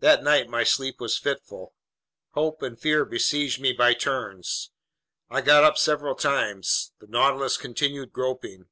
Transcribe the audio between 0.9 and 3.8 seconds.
was fitful. Hope and fear besieged me